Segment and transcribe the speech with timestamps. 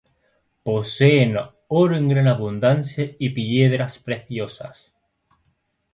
[0.69, 1.31] Poseen
[1.81, 4.95] oro en gran abundancia y piedras preciosas.